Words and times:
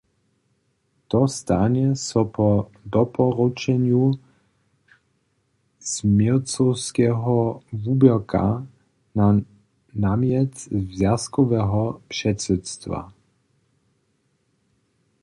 To 1.13 1.19
stanje 1.33 1.89
so 2.03 2.21
po 2.35 2.47
doporučenju 2.95 4.11
změrcowskeho 5.79 7.37
wuběrka 7.83 8.47
na 9.15 9.27
namjet 9.95 10.53
zwjazkoweho 10.61 12.01
předsydstwa. 12.07 13.11